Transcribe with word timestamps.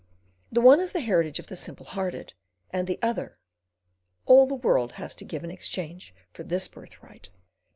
The 0.51 0.61
one 0.61 0.79
is 0.79 0.93
the 0.93 1.01
heritage 1.01 1.37
of 1.37 1.45
the 1.45 1.55
simple 1.55 1.85
hearted, 1.85 2.33
and 2.71 2.87
the 2.87 2.97
other—all 3.03 4.47
the 4.47 4.55
world 4.55 4.93
has 4.93 5.13
to 5.13 5.25
give 5.25 5.43
in 5.43 5.51
exchange 5.51 6.15
for 6.33 6.41
this 6.41 6.67
birthright. 6.67 7.29